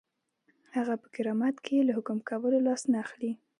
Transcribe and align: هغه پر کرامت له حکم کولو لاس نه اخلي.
هغه 0.75 0.93
پر 1.01 1.09
کرامت 1.15 1.55
له 1.87 1.91
حکم 1.97 2.17
کولو 2.29 2.59
لاس 2.67 2.81
نه 2.91 2.97
اخلي. 3.05 3.31